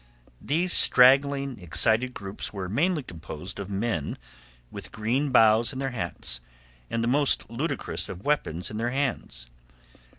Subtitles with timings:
[0.41, 4.17] These straggling, excited groups were mainly composed of men
[4.71, 6.41] with green boughs in their hats
[6.89, 9.45] and the most ludicrous of weapons in their hands.